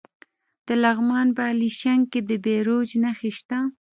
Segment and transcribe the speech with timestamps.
[0.67, 3.59] د لغمان په الیشنګ کې د بیروج نښې شته.